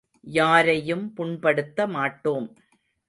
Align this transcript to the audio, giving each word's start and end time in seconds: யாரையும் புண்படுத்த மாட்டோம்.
யாரையும் 0.27 1.13
புண்படுத்த 1.13 1.87
மாட்டோம். 1.87 2.49